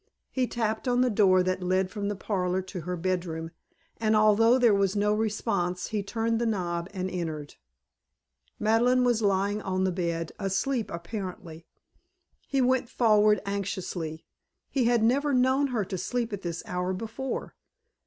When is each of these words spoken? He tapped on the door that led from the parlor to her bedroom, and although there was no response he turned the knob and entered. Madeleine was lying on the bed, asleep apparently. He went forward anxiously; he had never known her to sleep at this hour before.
He 0.31 0.47
tapped 0.47 0.87
on 0.87 1.01
the 1.01 1.11
door 1.11 1.43
that 1.43 1.61
led 1.61 1.91
from 1.91 2.07
the 2.07 2.15
parlor 2.15 2.63
to 2.63 2.81
her 2.81 2.97
bedroom, 2.97 3.51
and 3.97 4.15
although 4.15 4.57
there 4.57 4.73
was 4.73 4.95
no 4.95 5.13
response 5.13 5.89
he 5.89 6.01
turned 6.01 6.41
the 6.41 6.47
knob 6.47 6.89
and 6.91 7.07
entered. 7.07 7.53
Madeleine 8.57 9.03
was 9.03 9.21
lying 9.21 9.61
on 9.61 9.83
the 9.83 9.91
bed, 9.91 10.31
asleep 10.39 10.89
apparently. 10.89 11.67
He 12.47 12.61
went 12.61 12.89
forward 12.89 13.41
anxiously; 13.45 14.25
he 14.71 14.85
had 14.85 15.03
never 15.03 15.35
known 15.35 15.67
her 15.67 15.85
to 15.85 15.99
sleep 15.99 16.33
at 16.33 16.41
this 16.41 16.63
hour 16.65 16.93
before. 16.93 17.53